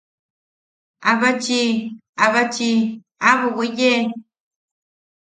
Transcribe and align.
¡Abachi, 1.11 1.61
abachi 2.25 2.71
aʼabo 3.29 3.47
weye! 3.57 3.91